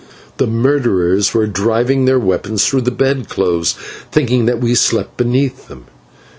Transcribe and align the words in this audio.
The 0.37 0.47
murderers 0.47 1.31
were 1.31 1.45
driving 1.45 2.05
their 2.05 2.17
weapons 2.17 2.65
through 2.65 2.81
the 2.81 2.89
bed 2.89 3.29
clothes, 3.29 3.73
thinking 4.11 4.47
that 4.47 4.59
we 4.59 4.73
slept 4.73 5.15
beneath 5.15 5.67
them. 5.67 5.83